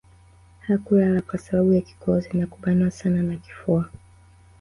Hakulala 0.61 1.21
kwa 1.21 1.39
sababu 1.39 1.73
ya 1.73 1.81
kikohozi 1.81 2.29
na 2.37 2.47
kubanwa 2.47 2.91
sana 2.91 3.23
na 3.23 3.35
kifua 3.35 3.89